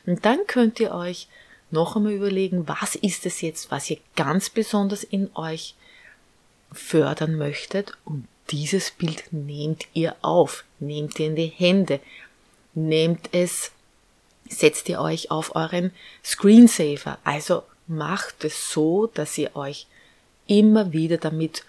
Und 0.06 0.24
dann 0.24 0.46
könnt 0.46 0.80
ihr 0.80 0.94
euch 0.94 1.28
noch 1.70 1.96
einmal 1.96 2.12
überlegen, 2.12 2.68
was 2.68 2.94
ist 2.94 3.24
es 3.26 3.40
jetzt, 3.40 3.70
was 3.70 3.88
ihr 3.90 3.98
ganz 4.16 4.50
besonders 4.50 5.04
in 5.04 5.30
euch 5.34 5.74
fördern 6.72 7.36
möchtet 7.36 7.92
und 8.04 8.26
dieses 8.50 8.90
Bild 8.90 9.32
nehmt 9.32 9.86
ihr 9.94 10.16
auf, 10.22 10.64
nehmt 10.78 11.18
ihr 11.18 11.26
in 11.26 11.36
die 11.36 11.46
Hände, 11.46 12.00
nehmt 12.74 13.30
es, 13.32 13.70
setzt 14.48 14.88
ihr 14.88 15.00
euch 15.00 15.30
auf 15.30 15.54
euren 15.54 15.92
Screensaver, 16.24 17.18
also 17.24 17.62
macht 17.86 18.44
es 18.44 18.70
so, 18.70 19.06
dass 19.06 19.38
ihr 19.38 19.54
euch 19.56 19.86
immer 20.46 20.92
wieder 20.92 21.18
damit 21.18 21.64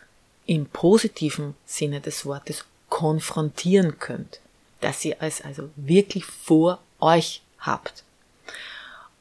im 0.46 0.66
positiven 0.66 1.56
Sinne 1.66 2.02
des 2.02 2.26
Wortes 2.26 2.66
konfrontieren 2.90 4.00
könnt, 4.00 4.40
dass 4.82 5.06
ihr 5.06 5.18
es 5.20 5.42
also 5.42 5.70
wirklich 5.76 6.26
vor 6.26 6.80
euch 7.00 7.42
habt. 7.60 8.04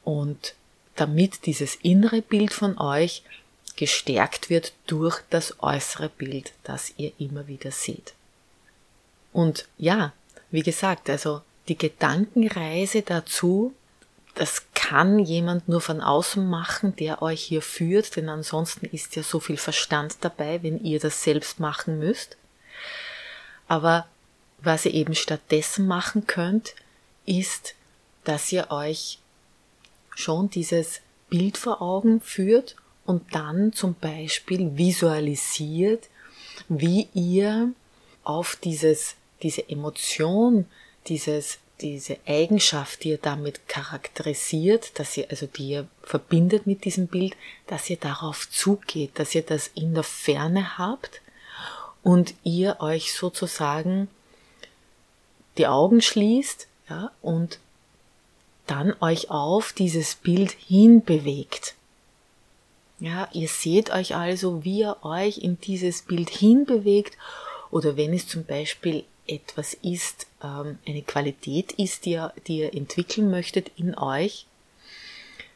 Und 0.03 0.55
damit 0.95 1.45
dieses 1.45 1.75
innere 1.75 2.21
Bild 2.21 2.53
von 2.53 2.77
euch 2.77 3.23
gestärkt 3.75 4.49
wird 4.49 4.73
durch 4.87 5.21
das 5.29 5.61
äußere 5.61 6.09
Bild, 6.09 6.53
das 6.63 6.93
ihr 6.97 7.11
immer 7.17 7.47
wieder 7.47 7.71
seht. 7.71 8.13
Und 9.31 9.67
ja, 9.77 10.13
wie 10.51 10.61
gesagt, 10.61 11.09
also 11.09 11.41
die 11.67 11.77
Gedankenreise 11.77 13.01
dazu, 13.01 13.73
das 14.35 14.63
kann 14.73 15.19
jemand 15.19 15.67
nur 15.69 15.81
von 15.81 16.01
außen 16.01 16.47
machen, 16.47 16.95
der 16.95 17.21
euch 17.21 17.41
hier 17.41 17.61
führt, 17.61 18.15
denn 18.15 18.29
ansonsten 18.29 18.85
ist 18.87 19.15
ja 19.15 19.23
so 19.23 19.39
viel 19.39 19.57
Verstand 19.57 20.17
dabei, 20.21 20.61
wenn 20.63 20.83
ihr 20.83 20.99
das 20.99 21.23
selbst 21.23 21.59
machen 21.59 21.99
müsst. 21.99 22.37
Aber 23.67 24.07
was 24.59 24.85
ihr 24.85 24.93
eben 24.93 25.15
stattdessen 25.15 25.87
machen 25.87 26.25
könnt, 26.25 26.75
ist, 27.25 27.75
dass 28.23 28.51
ihr 28.51 28.71
euch 28.71 29.19
schon 30.15 30.49
dieses 30.49 31.01
Bild 31.29 31.57
vor 31.57 31.81
Augen 31.81 32.21
führt 32.21 32.75
und 33.05 33.35
dann 33.35 33.73
zum 33.73 33.95
Beispiel 33.95 34.77
visualisiert, 34.77 36.09
wie 36.69 37.07
ihr 37.13 37.71
auf 38.23 38.55
dieses, 38.55 39.15
diese 39.41 39.67
Emotion, 39.69 40.65
dieses, 41.07 41.59
diese 41.81 42.17
Eigenschaft, 42.25 43.03
die 43.03 43.09
ihr 43.09 43.17
damit 43.17 43.67
charakterisiert, 43.67 44.97
dass 44.99 45.17
ihr, 45.17 45.29
also 45.29 45.47
die 45.47 45.69
ihr 45.69 45.87
verbindet 46.01 46.65
mit 46.65 46.85
diesem 46.85 47.07
Bild, 47.07 47.35
dass 47.67 47.89
ihr 47.89 47.97
darauf 47.97 48.49
zugeht, 48.49 49.11
dass 49.19 49.35
ihr 49.35 49.43
das 49.43 49.69
in 49.75 49.93
der 49.93 50.03
Ferne 50.03 50.77
habt 50.77 51.21
und 52.03 52.35
ihr 52.43 52.77
euch 52.79 53.13
sozusagen 53.13 54.07
die 55.57 55.67
Augen 55.67 56.01
schließt, 56.01 56.67
ja, 56.89 57.11
und 57.21 57.59
dann 58.65 58.95
euch 59.01 59.29
auf 59.29 59.73
dieses 59.73 60.15
Bild 60.15 60.51
hinbewegt. 60.51 61.75
Ja, 62.99 63.27
ihr 63.33 63.47
seht 63.47 63.89
euch 63.89 64.15
also, 64.15 64.63
wie 64.63 64.79
ihr 64.79 64.97
euch 65.03 65.39
in 65.39 65.59
dieses 65.59 66.03
Bild 66.03 66.29
hinbewegt 66.29 67.17
oder 67.71 67.97
wenn 67.97 68.13
es 68.13 68.27
zum 68.27 68.45
Beispiel 68.45 69.03
etwas 69.27 69.73
ist, 69.73 70.27
ähm, 70.43 70.77
eine 70.85 71.01
Qualität 71.01 71.73
ist, 71.73 72.05
die 72.05 72.11
ihr, 72.11 72.33
die 72.47 72.59
ihr 72.59 72.73
entwickeln 72.73 73.31
möchtet 73.31 73.71
in 73.77 73.97
euch, 73.97 74.45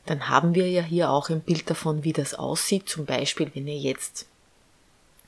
dann 0.05 0.29
haben 0.29 0.55
wir 0.55 0.69
ja 0.69 0.81
hier 0.81 1.11
auch 1.11 1.29
ein 1.29 1.41
Bild 1.41 1.69
davon, 1.69 2.03
wie 2.03 2.13
das 2.13 2.33
aussieht. 2.33 2.87
Zum 2.87 3.05
Beispiel, 3.05 3.51
wenn 3.53 3.67
ihr 3.67 3.77
jetzt 3.77 4.25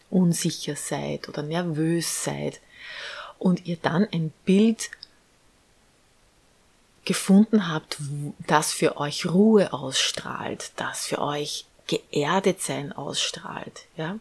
unsicher 0.09 0.75
seid 0.75 1.29
oder 1.29 1.43
nervös 1.43 2.23
seid 2.23 2.61
und 3.37 3.65
ihr 3.67 3.77
dann 3.81 4.07
ein 4.11 4.31
Bild 4.45 4.89
gefunden 7.05 7.71
habt, 7.71 7.97
das 8.47 8.71
für 8.71 8.97
euch 8.97 9.25
Ruhe 9.25 9.73
ausstrahlt, 9.73 10.71
das 10.75 11.07
für 11.07 11.19
euch 11.19 11.65
geerdet 11.89 12.61
sein 12.61 12.93
ausstrahlt, 12.93 13.85
ja, 13.97 14.19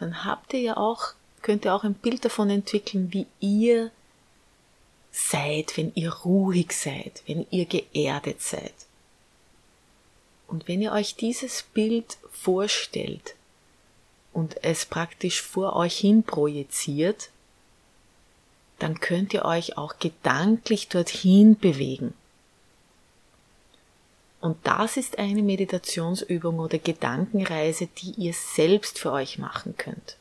dann 0.00 0.24
habt 0.24 0.52
ihr 0.52 0.60
ja 0.60 0.76
auch, 0.76 1.14
könnt 1.40 1.64
ihr 1.64 1.74
auch 1.74 1.84
ein 1.84 1.94
Bild 1.94 2.24
davon 2.24 2.50
entwickeln, 2.50 3.12
wie 3.12 3.26
ihr 3.38 3.90
seid, 5.12 5.76
wenn 5.76 5.92
ihr 5.94 6.12
ruhig 6.12 6.72
seid, 6.72 7.22
wenn 7.26 7.46
ihr 7.50 7.64
geerdet 7.64 8.42
seid. 8.42 8.74
Und 10.46 10.66
wenn 10.66 10.82
ihr 10.82 10.92
euch 10.92 11.14
dieses 11.14 11.62
Bild 11.62 12.18
vorstellt 12.30 13.36
und 14.32 14.64
es 14.64 14.84
praktisch 14.84 15.42
vor 15.42 15.76
euch 15.76 15.98
hin 15.98 16.24
projiziert, 16.24 17.30
dann 18.80 18.98
könnt 18.98 19.32
ihr 19.32 19.44
euch 19.44 19.78
auch 19.78 19.98
gedanklich 19.98 20.88
dorthin 20.88 21.56
bewegen. 21.56 22.14
Und 24.40 24.56
das 24.64 24.96
ist 24.96 25.18
eine 25.18 25.42
Meditationsübung 25.42 26.58
oder 26.58 26.78
Gedankenreise, 26.78 27.88
die 27.98 28.12
ihr 28.12 28.32
selbst 28.32 28.98
für 28.98 29.12
euch 29.12 29.38
machen 29.38 29.74
könnt. 29.76 30.16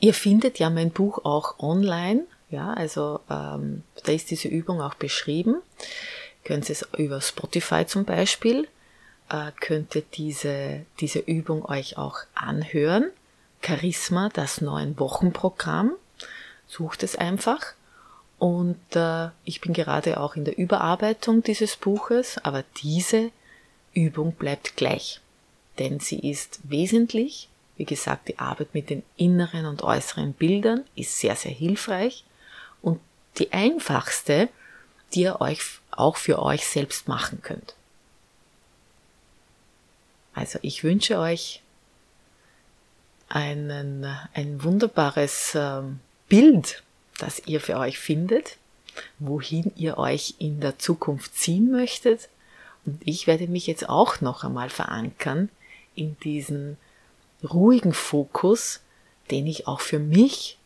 Ihr 0.00 0.14
findet 0.14 0.58
ja 0.58 0.70
mein 0.70 0.90
Buch 0.90 1.24
auch 1.24 1.58
online, 1.58 2.24
ja, 2.50 2.72
also 2.72 3.20
ähm, 3.28 3.82
da 4.04 4.12
ist 4.12 4.30
diese 4.30 4.48
Übung 4.48 4.80
auch 4.80 4.94
beschrieben. 4.94 5.56
Könnt 6.44 6.68
ihr 6.68 6.72
es 6.72 6.88
über 6.96 7.20
Spotify 7.20 7.84
zum 7.84 8.04
Beispiel, 8.04 8.68
äh, 9.28 9.50
könnt 9.60 9.94
ihr 9.94 10.02
diese, 10.14 10.86
diese 11.00 11.18
Übung 11.18 11.64
euch 11.64 11.98
auch 11.98 12.18
anhören. 12.34 13.10
Charisma, 13.60 14.30
das 14.32 14.60
neuen 14.60 14.98
Wochenprogramm. 14.98 15.92
Sucht 16.68 17.02
es 17.02 17.16
einfach. 17.16 17.74
Und 18.38 18.78
äh, 18.94 19.28
ich 19.44 19.60
bin 19.60 19.72
gerade 19.72 20.20
auch 20.20 20.36
in 20.36 20.44
der 20.44 20.56
Überarbeitung 20.58 21.42
dieses 21.42 21.76
Buches, 21.76 22.38
aber 22.44 22.64
diese 22.82 23.30
Übung 23.94 24.32
bleibt 24.32 24.76
gleich. 24.76 25.20
Denn 25.78 25.98
sie 26.00 26.18
ist 26.30 26.60
wesentlich 26.64 27.48
wie 27.78 27.84
gesagt, 27.84 28.28
die 28.28 28.38
Arbeit 28.38 28.74
mit 28.74 28.90
den 28.90 29.04
inneren 29.16 29.64
und 29.64 29.82
äußeren 29.82 30.34
Bildern 30.34 30.84
ist 30.96 31.18
sehr, 31.18 31.36
sehr 31.36 31.52
hilfreich 31.52 32.24
und 32.82 33.00
die 33.38 33.52
einfachste, 33.52 34.48
die 35.14 35.22
ihr 35.22 35.40
euch 35.40 35.60
auch 35.92 36.16
für 36.16 36.42
euch 36.42 36.66
selbst 36.66 37.06
machen 37.06 37.40
könnt. 37.40 37.74
Also 40.34 40.58
ich 40.62 40.82
wünsche 40.82 41.18
euch 41.18 41.62
einen, 43.28 44.04
ein 44.34 44.62
wunderbares 44.62 45.54
ähm, 45.54 46.00
Bild, 46.28 46.82
das 47.18 47.42
ihr 47.46 47.60
für 47.60 47.76
euch 47.76 47.98
findet, 47.98 48.56
wohin 49.18 49.72
ihr 49.76 49.98
euch 49.98 50.34
in 50.38 50.60
der 50.60 50.78
Zukunft 50.78 51.36
ziehen 51.36 51.70
möchtet. 51.70 52.28
Und 52.86 53.00
ich 53.04 53.26
werde 53.26 53.46
mich 53.48 53.66
jetzt 53.66 53.88
auch 53.88 54.20
noch 54.20 54.44
einmal 54.44 54.70
verankern 54.70 55.50
in 55.94 56.16
diesen 56.20 56.78
ruhigen 57.42 57.92
Fokus, 57.92 58.80
den 59.30 59.46
ich 59.46 59.66
auch 59.66 59.80
für 59.80 59.98
mich 59.98 60.56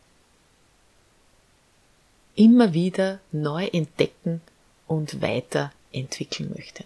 immer 2.35 2.73
wieder 2.73 3.19
neu 3.31 3.65
entdecken 3.67 4.41
und 4.87 5.21
weiterentwickeln 5.21 6.51
möchte. 6.55 6.85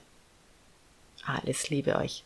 Alles 1.26 1.70
Liebe 1.70 1.98
euch. 1.98 2.24